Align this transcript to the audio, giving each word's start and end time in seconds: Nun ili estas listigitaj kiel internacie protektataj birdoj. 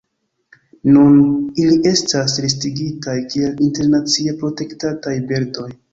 Nun 0.93 1.17
ili 1.65 1.75
estas 1.89 2.37
listigitaj 2.45 3.15
kiel 3.35 3.63
internacie 3.67 4.35
protektataj 4.41 5.15
birdoj. 5.33 5.69